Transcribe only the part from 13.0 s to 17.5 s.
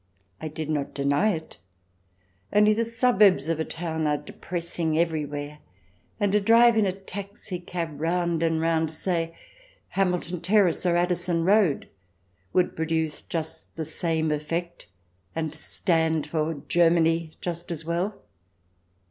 just the same effect, and stand for Germany